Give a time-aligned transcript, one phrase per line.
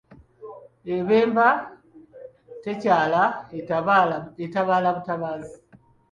[0.95, 1.47] Ebemba
[2.63, 3.23] tekyala,
[4.45, 5.57] etabaala butabaazi.